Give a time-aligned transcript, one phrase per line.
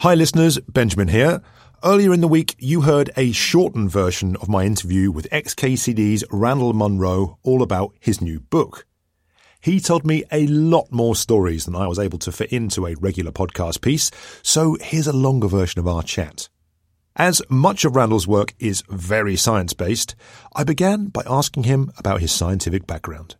[0.00, 0.58] Hi, listeners.
[0.60, 1.42] Benjamin here.
[1.84, 6.72] Earlier in the week, you heard a shortened version of my interview with XKCD's Randall
[6.72, 8.86] Munroe all about his new book.
[9.60, 12.94] He told me a lot more stories than I was able to fit into a
[12.94, 14.10] regular podcast piece,
[14.40, 16.48] so here's a longer version of our chat.
[17.14, 20.14] As much of Randall's work is very science based,
[20.56, 23.36] I began by asking him about his scientific background.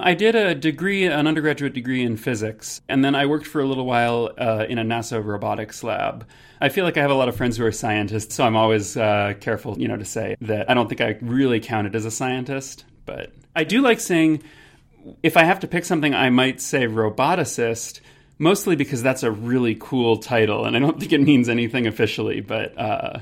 [0.00, 3.66] I did a degree, an undergraduate degree in physics, and then I worked for a
[3.66, 6.26] little while uh, in a NASA robotics lab.
[6.60, 8.96] I feel like I have a lot of friends who are scientists, so I'm always
[8.96, 12.10] uh, careful, you know, to say that I don't think I really counted as a
[12.10, 12.84] scientist.
[13.06, 14.42] But I do like saying,
[15.22, 18.00] if I have to pick something, I might say roboticist,
[18.38, 22.40] mostly because that's a really cool title, and I don't think it means anything officially,
[22.40, 23.20] but uh,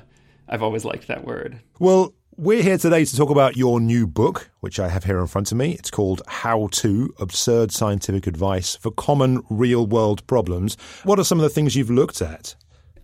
[0.49, 1.61] I've always liked that word.
[1.79, 5.27] Well, we're here today to talk about your new book, which I have here in
[5.27, 5.73] front of me.
[5.73, 10.77] It's called How To Absurd Scientific Advice for Common Real World Problems.
[11.05, 12.55] What are some of the things you've looked at?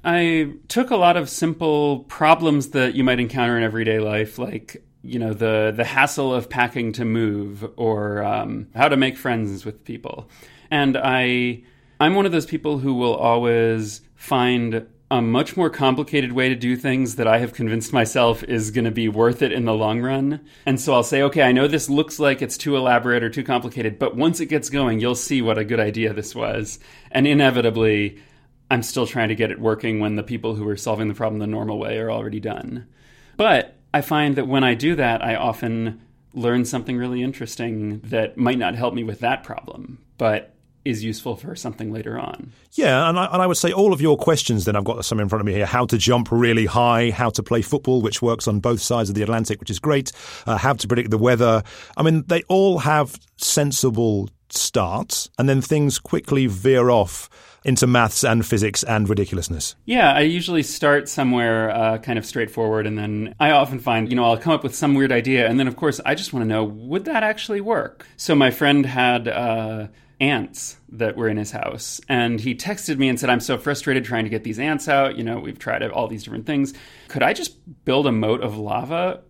[0.04, 4.84] I took a lot of simple problems that you might encounter in everyday life, like
[5.04, 9.64] you know the the hassle of packing to move or um, how to make friends
[9.64, 10.28] with people,
[10.70, 11.62] and I
[12.00, 16.54] I'm one of those people who will always find a much more complicated way to
[16.54, 19.74] do things that I have convinced myself is going to be worth it in the
[19.74, 20.40] long run.
[20.64, 23.44] And so I'll say, okay, I know this looks like it's too elaborate or too
[23.44, 26.78] complicated, but once it gets going, you'll see what a good idea this was.
[27.10, 28.22] And inevitably,
[28.70, 31.40] I'm still trying to get it working when the people who are solving the problem
[31.40, 32.86] the normal way are already done.
[33.36, 36.00] But I find that when I do that, I often
[36.32, 41.36] learn something really interesting that might not help me with that problem, but is useful
[41.36, 42.52] for something later on.
[42.72, 45.20] Yeah, and I, and I would say all of your questions, then I've got some
[45.20, 48.22] in front of me here how to jump really high, how to play football, which
[48.22, 50.12] works on both sides of the Atlantic, which is great,
[50.46, 51.62] uh, how to predict the weather.
[51.96, 57.28] I mean, they all have sensible starts, and then things quickly veer off
[57.64, 59.76] into maths and physics and ridiculousness?
[59.84, 64.16] Yeah, I usually start somewhere uh, kind of straightforward, and then I often find, you
[64.16, 66.44] know, I'll come up with some weird idea, and then of course I just want
[66.44, 68.06] to know would that actually work?
[68.16, 69.28] So my friend had.
[69.28, 69.88] Uh,
[70.22, 72.00] ants that were in his house.
[72.08, 75.18] And he texted me and said, I'm so frustrated trying to get these ants out.
[75.18, 76.72] You know, we've tried all these different things.
[77.08, 79.22] Could I just build a moat of lava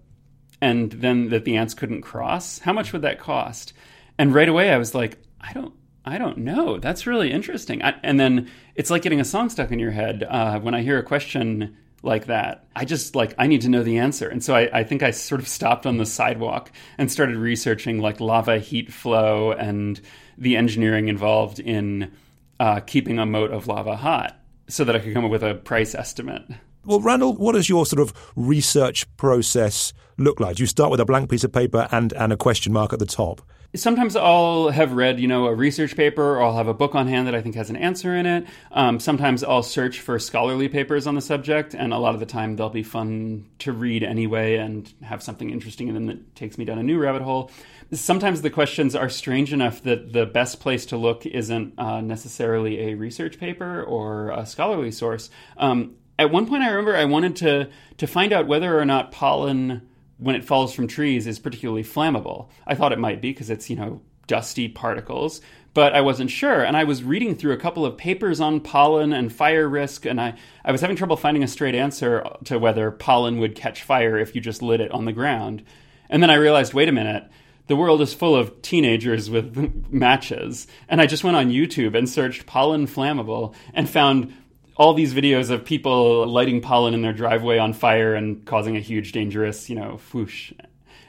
[0.60, 2.58] and then that the ants couldn't cross?
[2.58, 3.72] How much would that cost?
[4.18, 5.74] And right away I was like, I don't.
[6.04, 6.78] I don't know.
[6.78, 7.80] That's really interesting.
[7.80, 10.24] I, and then it's like getting a song stuck in your head.
[10.28, 12.66] Uh, when I hear a question like that.
[12.74, 14.28] I just like I need to know the answer.
[14.28, 18.00] And so I, I, think I sort of stopped on the sidewalk and started researching
[18.00, 20.00] like lava heat flow and
[20.36, 22.12] the engineering involved in
[22.58, 25.54] uh, keeping a moat of lava hot so that I could come up with a
[25.54, 26.42] price estimate.
[26.84, 30.56] Well, Randall, what does your sort of research process look like?
[30.56, 32.98] Do you start with a blank piece of paper and, and a question mark at
[32.98, 33.40] the top?
[33.74, 37.06] Sometimes I'll have read, you know, a research paper, or I'll have a book on
[37.06, 38.46] hand that I think has an answer in it.
[38.70, 42.26] Um, sometimes I'll search for scholarly papers on the subject, and a lot of the
[42.26, 46.58] time they'll be fun to read anyway and have something interesting in them that takes
[46.58, 47.50] me down a new rabbit hole
[47.92, 52.90] sometimes the questions are strange enough that the best place to look isn't uh, necessarily
[52.90, 55.30] a research paper or a scholarly source.
[55.56, 59.12] Um, at one point, I remember I wanted to to find out whether or not
[59.12, 59.88] pollen,
[60.22, 62.48] when it falls from trees, is particularly flammable.
[62.66, 65.40] I thought it might be because it's you know dusty particles,
[65.74, 66.62] but I wasn't sure.
[66.62, 70.20] And I was reading through a couple of papers on pollen and fire risk, and
[70.20, 70.34] I,
[70.64, 74.34] I was having trouble finding a straight answer to whether pollen would catch fire if
[74.34, 75.64] you just lit it on the ground.
[76.08, 77.24] And then I realized, wait a minute,
[77.68, 79.56] the world is full of teenagers with
[79.90, 80.66] matches.
[80.88, 84.34] And I just went on YouTube and searched pollen flammable and found
[84.76, 88.80] all these videos of people lighting pollen in their driveway on fire and causing a
[88.80, 90.52] huge, dangerous, you know, whoosh.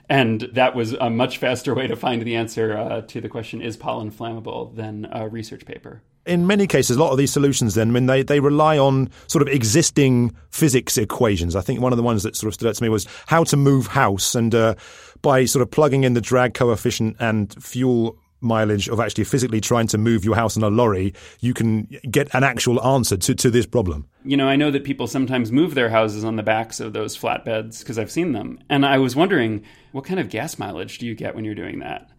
[0.10, 3.62] And that was a much faster way to find the answer uh, to the question
[3.62, 7.76] is pollen flammable than a research paper in many cases, a lot of these solutions
[7.76, 11.56] then, I mean, they, they rely on sort of existing physics equations.
[11.56, 13.44] I think one of the ones that sort of stood out to me was how
[13.46, 14.36] to move house.
[14.36, 14.76] And uh,
[15.22, 19.88] by sort of plugging in the drag coefficient and fuel mileage of actually physically trying
[19.88, 23.50] to move your house in a lorry, you can get an actual answer to, to
[23.50, 24.08] this problem.
[24.24, 27.18] You know, I know that people sometimes move their houses on the backs of those
[27.18, 28.60] flatbeds because I've seen them.
[28.70, 31.80] And I was wondering, what kind of gas mileage do you get when you're doing
[31.80, 32.10] that?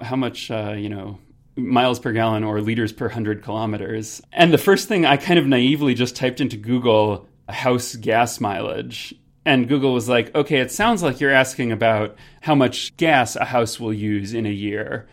[0.00, 1.18] How much, uh, you know,
[1.56, 4.20] miles per gallon or liters per 100 kilometers.
[4.32, 9.14] And the first thing I kind of naively just typed into Google house gas mileage.
[9.46, 13.44] And Google was like, okay, it sounds like you're asking about how much gas a
[13.44, 15.06] house will use in a year.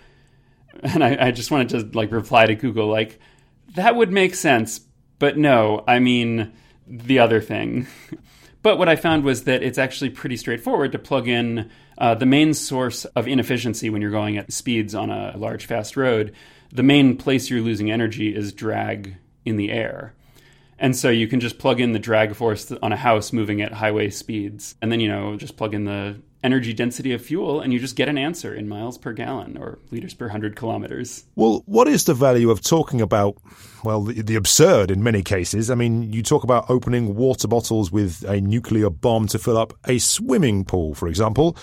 [0.93, 3.19] And I, I just wanted to like reply to Google, like,
[3.75, 4.81] that would make sense,
[5.19, 6.51] but no, I mean
[6.87, 7.87] the other thing.
[8.63, 12.25] But what I found was that it's actually pretty straightforward to plug in uh, the
[12.25, 16.33] main source of inefficiency when you're going at speeds on a large, fast road.
[16.71, 20.13] The main place you're losing energy is drag in the air.
[20.81, 23.71] And so you can just plug in the drag force on a house moving at
[23.71, 27.71] highway speeds, and then, you know, just plug in the energy density of fuel, and
[27.71, 31.23] you just get an answer in miles per gallon or liters per 100 kilometers.
[31.35, 33.37] Well, what is the value of talking about,
[33.83, 35.69] well, the, the, absurd in many cases?
[35.69, 39.73] I mean, you talk about opening water bottles with a nuclear bomb to fill up
[39.85, 41.55] a swimming pool, for example.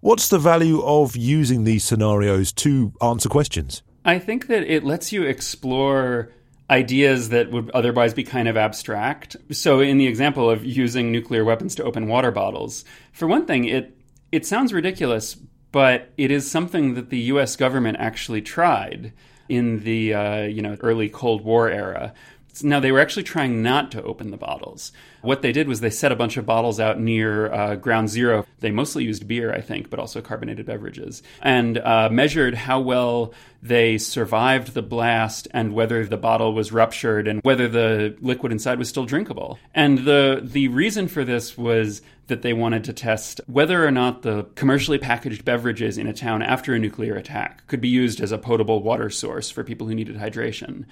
[0.00, 3.82] What's the value of using these scenarios to answer questions?
[4.06, 6.30] I think that it lets you explore
[6.70, 9.36] ideas that would otherwise be kind of abstract.
[9.50, 13.64] So, in the example of using nuclear weapons to open water bottles, for one thing,
[13.64, 13.96] it
[14.32, 15.34] it sounds ridiculous,
[15.72, 17.56] but it is something that the U.S.
[17.56, 19.12] government actually tried
[19.48, 22.14] in the uh, you know early Cold War era.
[22.62, 24.92] Now they were actually trying not to open the bottles.
[25.22, 28.46] What they did was they set a bunch of bottles out near uh, ground zero.
[28.60, 33.32] They mostly used beer, I think, but also carbonated beverages, and uh, measured how well
[33.62, 38.78] they survived the blast and whether the bottle was ruptured and whether the liquid inside
[38.78, 39.58] was still drinkable.
[39.74, 44.22] And the the reason for this was that they wanted to test whether or not
[44.22, 48.32] the commercially packaged beverages in a town after a nuclear attack could be used as
[48.32, 50.84] a potable water source for people who needed hydration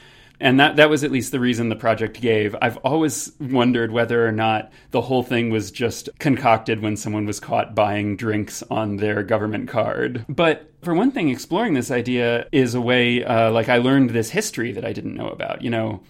[0.43, 2.55] and that that was at least the reason the project gave.
[2.61, 7.39] I've always wondered whether or not the whole thing was just concocted when someone was
[7.39, 10.27] caught buying drinks on their government card.
[10.29, 14.31] But for one thing, exploring this idea is a way, uh, like I learned this
[14.31, 15.63] history that I didn't know about.
[15.63, 16.03] You know,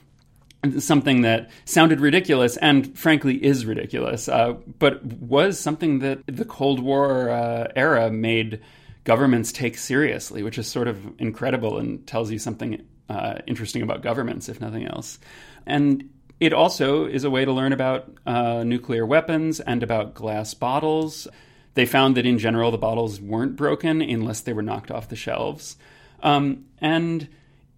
[0.79, 6.81] something that sounded ridiculous and frankly is ridiculous, uh, but was something that the Cold
[6.81, 8.63] War uh, era made
[9.05, 14.03] governments take seriously, which is sort of incredible and tells you something uh, interesting about
[14.03, 15.19] governments, if nothing else.
[15.67, 16.09] And
[16.41, 21.29] it also is a way to learn about uh, nuclear weapons and about glass bottles.
[21.75, 25.17] They found that in general the bottles weren't broken unless they were knocked off the
[25.17, 25.77] shelves.
[26.23, 27.29] Um, and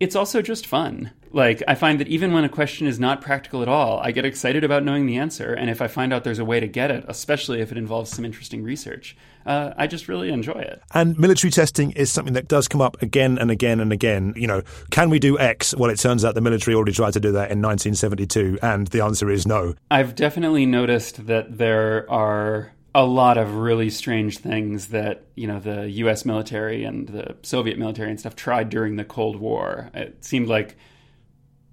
[0.00, 1.12] it's also just fun.
[1.30, 4.24] Like, I find that even when a question is not practical at all, I get
[4.24, 5.52] excited about knowing the answer.
[5.52, 8.10] And if I find out there's a way to get it, especially if it involves
[8.10, 10.82] some interesting research, uh, I just really enjoy it.
[10.92, 14.32] And military testing is something that does come up again and again and again.
[14.36, 15.74] You know, can we do X?
[15.76, 19.02] Well, it turns out the military already tried to do that in 1972, and the
[19.02, 19.74] answer is no.
[19.90, 25.58] I've definitely noticed that there are a lot of really strange things that you know
[25.58, 26.24] the U.S.
[26.24, 29.90] military and the Soviet military and stuff tried during the Cold War.
[29.94, 30.76] It seemed like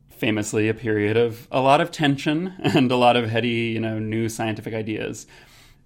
[0.10, 4.00] famously a period of a lot of tension and a lot of heady, you know,
[4.00, 5.28] new scientific ideas.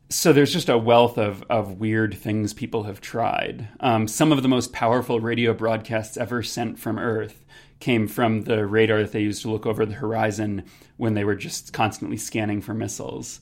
[0.10, 3.68] So there's just a wealth of of weird things people have tried.
[3.82, 7.44] Um, some of the most powerful radio broadcasts ever sent from Earth
[7.80, 10.64] came from the radar that they used to look over the horizon
[10.96, 13.42] when they were just constantly scanning for missiles.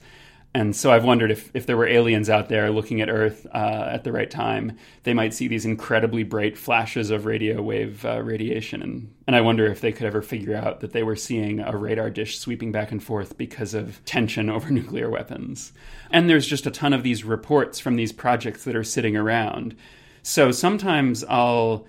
[0.56, 3.90] And so I've wondered if, if there were aliens out there looking at Earth uh,
[3.92, 8.22] at the right time, they might see these incredibly bright flashes of radio wave uh,
[8.22, 8.84] radiation.
[8.84, 11.76] And, and I wonder if they could ever figure out that they were seeing a
[11.76, 15.74] radar dish sweeping back and forth because of tension over nuclear weapons.
[16.12, 19.76] And there's just a ton of these reports from these projects that are sitting around.
[20.22, 21.88] So sometimes I'll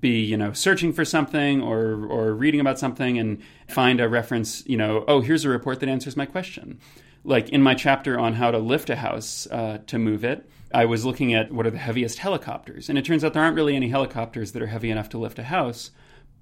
[0.00, 4.66] be you know searching for something or or reading about something and find a reference
[4.66, 6.80] you know oh here's a report that answers my question
[7.24, 10.84] like in my chapter on how to lift a house uh, to move it, I
[10.84, 12.88] was looking at what are the heaviest helicopters.
[12.88, 15.38] And it turns out there aren't really any helicopters that are heavy enough to lift
[15.38, 15.90] a house,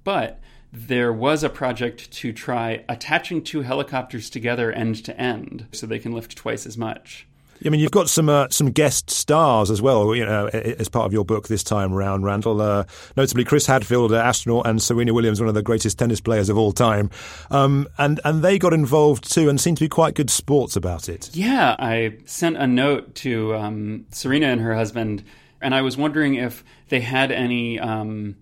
[0.04, 0.40] but
[0.72, 5.98] there was a project to try attaching two helicopters together end to end so they
[5.98, 7.26] can lift twice as much.
[7.64, 11.06] I mean, you've got some uh, some guest stars as well, you know, as part
[11.06, 12.60] of your book this time around, Randall.
[12.60, 12.84] Uh,
[13.16, 16.72] notably, Chris Hadfield, astronaut, and Serena Williams, one of the greatest tennis players of all
[16.72, 17.10] time,
[17.50, 21.08] um, and and they got involved too, and seemed to be quite good sports about
[21.08, 21.30] it.
[21.34, 25.24] Yeah, I sent a note to um, Serena and her husband,
[25.60, 27.78] and I was wondering if they had any.
[27.78, 28.36] Um,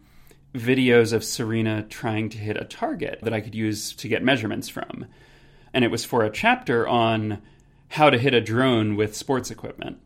[0.54, 4.68] videos of Serena trying to hit a target that I could use to get measurements
[4.68, 5.06] from.
[5.72, 7.40] And it was for a chapter on
[7.90, 10.00] how to hit a drone with sports equipment.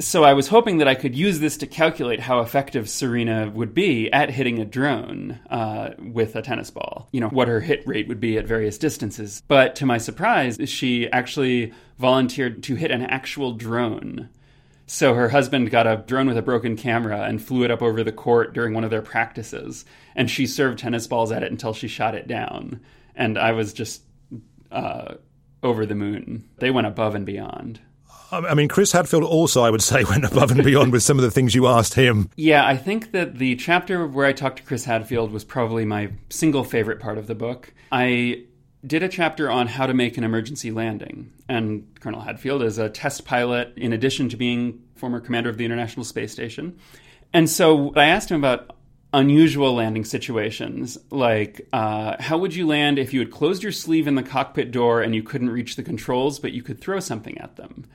[0.00, 3.74] So I was hoping that I could use this to calculate how effective Serena would
[3.74, 7.08] be at hitting a drone uh, with a tennis ball.
[7.12, 9.42] You know, what her hit rate would be at various distances.
[9.46, 14.28] But to my surprise, she actually volunteered to hit an actual drone.
[14.86, 18.02] So her husband got a drone with a broken camera and flew it up over
[18.02, 19.84] the court during one of their practices.
[20.14, 22.80] And she served tennis balls at it until she shot it down.
[23.14, 24.02] And I was just
[24.72, 25.14] uh,
[25.64, 26.48] over the moon.
[26.58, 27.80] They went above and beyond.
[28.30, 31.24] I mean, Chris Hadfield also, I would say, went above and beyond with some of
[31.24, 32.28] the things you asked him.
[32.36, 36.10] Yeah, I think that the chapter where I talked to Chris Hadfield was probably my
[36.30, 37.72] single favorite part of the book.
[37.92, 38.44] I
[38.86, 41.32] did a chapter on how to make an emergency landing.
[41.48, 45.64] And Colonel Hadfield is a test pilot in addition to being former commander of the
[45.64, 46.78] International Space Station.
[47.32, 48.76] And so I asked him about
[49.14, 54.08] unusual landing situations, like uh, how would you land if you had closed your sleeve
[54.08, 57.38] in the cockpit door and you couldn't reach the controls, but you could throw something
[57.38, 57.86] at them?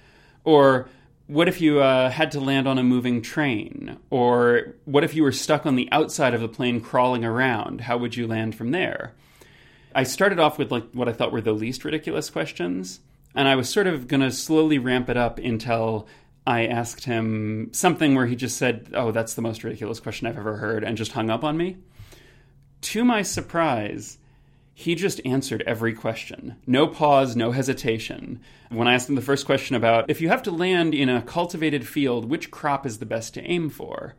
[0.45, 0.88] Or
[1.27, 3.99] what if you uh, had to land on a moving train?
[4.09, 7.81] Or what if you were stuck on the outside of the plane crawling around?
[7.81, 9.13] How would you land from there?
[9.93, 13.01] I started off with like what I thought were the least ridiculous questions,
[13.35, 16.07] and I was sort of going to slowly ramp it up until
[16.49, 20.35] I asked him something where he just said, "Oh, that's the most ridiculous question I've
[20.35, 21.77] ever heard," and just hung up on me.
[22.81, 24.17] To my surprise,
[24.73, 26.55] he just answered every question.
[26.65, 28.39] No pause, no hesitation.
[28.69, 31.21] When I asked him the first question about if you have to land in a
[31.21, 34.15] cultivated field, which crop is the best to aim for?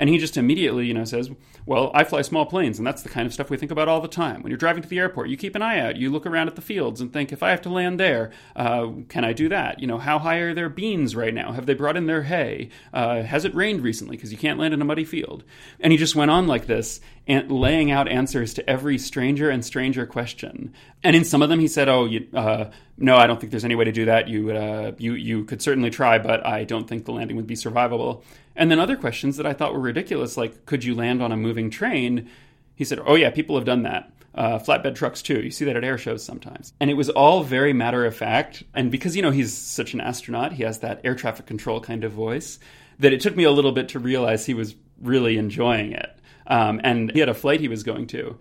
[0.00, 1.30] And he just immediately, you know, says,
[1.66, 4.00] "Well, I fly small planes, and that's the kind of stuff we think about all
[4.00, 4.42] the time.
[4.42, 5.96] When you're driving to the airport, you keep an eye out.
[5.96, 8.88] You look around at the fields and think, if I have to land there, uh,
[9.08, 9.78] can I do that?
[9.78, 11.52] You know, how high are their beans right now?
[11.52, 12.70] Have they brought in their hay?
[12.94, 14.16] Uh, has it rained recently?
[14.16, 15.44] Because you can't land in a muddy field."
[15.78, 19.62] And he just went on like this, and laying out answers to every stranger and
[19.62, 20.72] stranger question.
[21.04, 23.64] And in some of them, he said, "Oh, you, uh, no, I don't think there's
[23.64, 24.28] any way to do that.
[24.28, 27.56] You, uh, you, you could certainly try, but I don't think the landing would be
[27.56, 28.22] survivable."
[28.56, 31.36] And then other questions that I thought were ridiculous, like, could you land on a
[31.36, 32.28] moving train?
[32.74, 34.12] He said, oh, yeah, people have done that.
[34.34, 35.40] Uh, flatbed trucks, too.
[35.40, 36.72] You see that at air shows sometimes.
[36.78, 38.62] And it was all very matter of fact.
[38.74, 42.04] And because, you know, he's such an astronaut, he has that air traffic control kind
[42.04, 42.58] of voice,
[42.98, 46.14] that it took me a little bit to realize he was really enjoying it.
[46.46, 48.38] Um, and he had a flight he was going to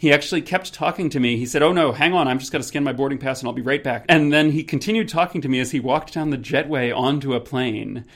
[0.00, 1.36] he actually kept talking to me.
[1.36, 3.48] He said, Oh no, hang on, I'm just going to scan my boarding pass and
[3.48, 4.06] I'll be right back.
[4.08, 7.40] And then he continued talking to me as he walked down the jetway onto a
[7.40, 8.06] plane.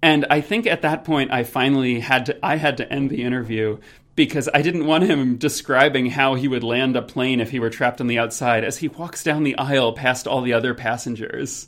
[0.00, 3.24] And I think at that point, I finally had to, I had to end the
[3.24, 3.78] interview
[4.14, 7.70] because I didn't want him describing how he would land a plane if he were
[7.70, 11.66] trapped on the outside as he walks down the aisle past all the other passengers.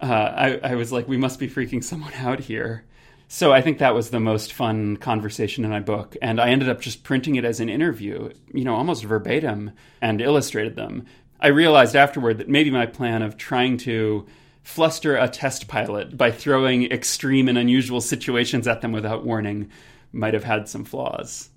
[0.00, 2.84] Uh, I, I was like, we must be freaking someone out here.
[3.30, 6.16] So I think that was the most fun conversation in my book.
[6.22, 10.22] And I ended up just printing it as an interview, you know, almost verbatim, and
[10.22, 11.04] illustrated them.
[11.38, 14.26] I realized afterward that maybe my plan of trying to
[14.62, 19.70] fluster a test pilot by throwing extreme and unusual situations at them without warning
[20.10, 21.50] might have had some flaws.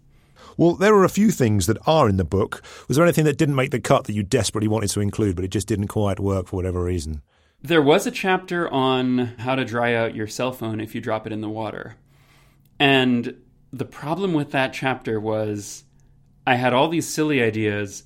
[0.58, 2.62] Well, there are a few things that are in the book.
[2.90, 5.46] Was there anything that didn't make the cut that you desperately wanted to include, but
[5.46, 7.22] it just didn't quite work for whatever reason?
[7.63, 11.27] There was a chapter on how to dry out your cell phone if you drop
[11.27, 11.96] it in the water.
[12.80, 13.36] And
[13.72, 15.84] the problem with that chapter was
[16.46, 18.03] I had all these silly ideas,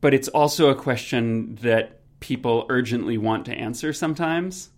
[0.00, 4.70] but it's also a question that people urgently want to answer sometimes.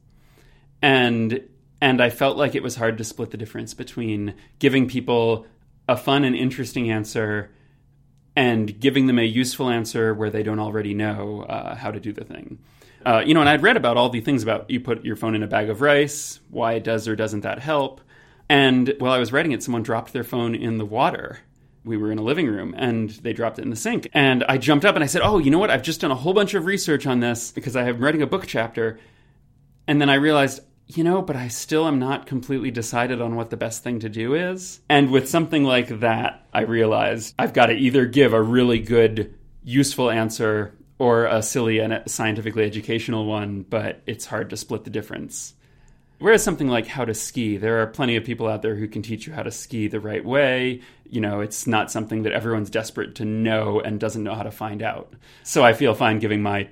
[0.81, 1.47] And
[1.79, 5.47] and I felt like it was hard to split the difference between giving people
[5.87, 7.51] a fun and interesting answer
[8.35, 12.13] and giving them a useful answer where they don't already know uh, how to do
[12.13, 12.59] the thing.
[13.07, 15.35] Uh, you know, and I'd read about all the things about you put your phone
[15.35, 18.01] in a bag of rice, why it does or doesn't that help.
[18.49, 21.39] And while I was writing it, someone dropped their phone in the water
[21.87, 24.09] we were in a living room and they dropped it in the sink.
[24.13, 25.71] And I jumped up and I said, Oh, you know what?
[25.71, 28.27] I've just done a whole bunch of research on this because I am writing a
[28.27, 28.99] book chapter.
[29.87, 33.51] And then I realized, you know, but I still am not completely decided on what
[33.51, 34.81] the best thing to do is.
[34.89, 39.35] And with something like that, I realized I've got to either give a really good,
[39.63, 44.91] useful answer or a silly and scientifically educational one, but it's hard to split the
[44.91, 45.55] difference.
[46.19, 49.03] Whereas something like how to ski, there are plenty of people out there who can
[49.03, 50.81] teach you how to ski the right way.
[51.09, 54.51] You know, it's not something that everyone's desperate to know and doesn't know how to
[54.51, 55.13] find out.
[55.43, 56.69] So I feel fine giving my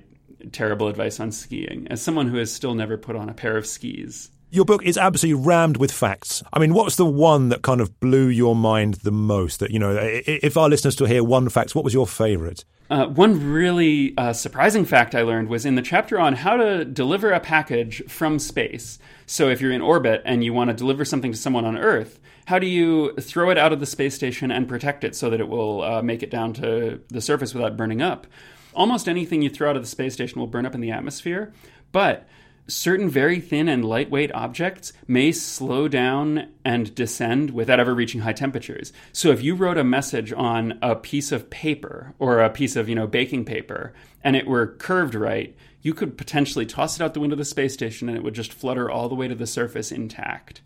[0.52, 3.66] terrible advice on skiing as someone who has still never put on a pair of
[3.66, 4.30] skis.
[4.50, 6.42] Your book is absolutely rammed with facts.
[6.52, 9.60] I mean, what's the one that kind of blew your mind the most?
[9.60, 12.64] That, you know, if our listeners to hear one fact, what was your favorite?
[12.90, 16.84] Uh, one really uh, surprising fact I learned was in the chapter on how to
[16.84, 18.98] deliver a package from space.
[19.24, 22.20] So, if you're in orbit and you want to deliver something to someone on Earth,
[22.46, 25.40] how do you throw it out of the space station and protect it so that
[25.40, 28.26] it will uh, make it down to the surface without burning up?
[28.74, 31.54] Almost anything you throw out of the space station will burn up in the atmosphere,
[31.90, 32.28] but
[32.66, 38.32] certain very thin and lightweight objects may slow down and descend without ever reaching high
[38.32, 38.92] temperatures.
[39.12, 42.88] So if you wrote a message on a piece of paper or a piece of,
[42.88, 43.92] you know, baking paper
[44.22, 47.44] and it were curved right, you could potentially toss it out the window of the
[47.44, 50.62] space station and it would just flutter all the way to the surface intact.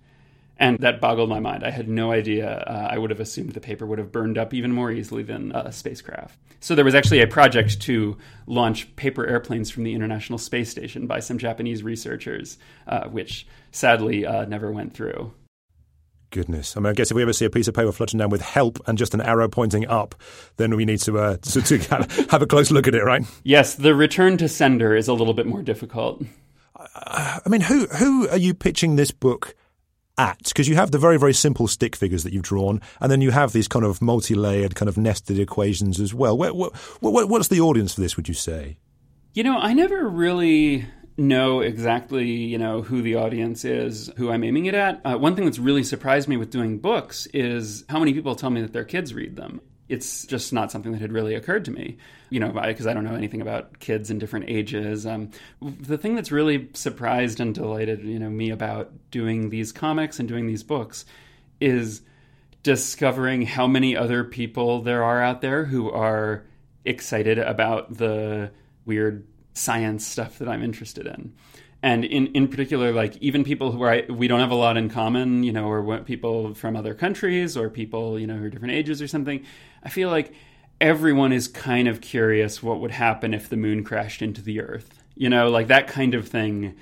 [0.61, 1.63] And that boggled my mind.
[1.63, 2.51] I had no idea.
[2.51, 5.53] Uh, I would have assumed the paper would have burned up even more easily than
[5.53, 6.37] a spacecraft.
[6.61, 11.07] So there was actually a project to launch paper airplanes from the International Space Station
[11.07, 15.33] by some Japanese researchers, uh, which sadly uh, never went through.
[16.31, 16.77] Goodness.
[16.77, 18.43] I mean, I guess if we ever see a piece of paper floating down with
[18.43, 20.15] help and just an arrow pointing up,
[20.57, 21.79] then we need to, uh, to, to
[22.31, 23.25] have a close look at it, right?
[23.45, 26.23] Yes, the return to sender is a little bit more difficult.
[26.77, 29.55] I mean, who who are you pitching this book
[30.19, 30.43] at?
[30.45, 33.31] Because you have the very, very simple stick figures that you've drawn, and then you
[33.31, 36.37] have these kind of multi layered, kind of nested equations as well.
[36.37, 38.77] What, what, what's the audience for this, would you say?
[39.35, 44.45] You know, I never really know exactly, you know, who the audience is, who I'm
[44.45, 45.01] aiming it at.
[45.05, 48.51] Uh, one thing that's really surprised me with doing books is how many people tell
[48.51, 49.61] me that their kids read them.
[49.89, 51.97] It's just not something that had really occurred to me,
[52.31, 55.07] you know, because I don't know anything about kids in different ages.
[55.07, 55.31] Um,
[55.63, 60.29] the thing that's really surprised and delighted, you know, me about doing these comics and
[60.29, 61.07] doing these books
[61.61, 62.03] is
[62.63, 66.45] discovering how many other people there are out there who are
[66.85, 68.51] excited about the
[68.85, 71.35] weird science stuff that I'm interested in.
[71.83, 74.89] And in, in particular, like even people who are, we don't have a lot in
[74.89, 78.75] common, you know, or people from other countries or people, you know, who are different
[78.75, 79.45] ages or something,
[79.85, 80.33] I feel like
[80.81, 85.05] everyone is kind of curious what would happen if the moon crashed into the earth.
[85.15, 86.77] You know, like that kind of thing.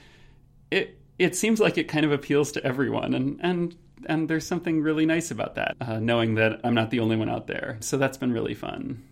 [0.71, 3.77] It it seems like it kind of appeals to everyone and and
[4.07, 7.31] and there's something really nice about that, uh, knowing that I'm not the only one
[7.31, 7.79] out there.
[7.81, 9.03] So that's been really fun.